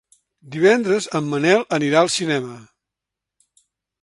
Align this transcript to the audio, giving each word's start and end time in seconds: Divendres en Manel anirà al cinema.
Divendres 0.55 1.07
en 1.19 1.29
Manel 1.33 1.63
anirà 1.79 2.01
al 2.01 2.11
cinema. 2.17 2.59